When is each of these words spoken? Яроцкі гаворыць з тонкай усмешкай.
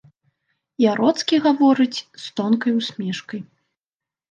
Яроцкі 0.91 1.35
гаворыць 1.45 1.99
з 2.23 2.33
тонкай 2.41 2.77
усмешкай. 2.81 3.47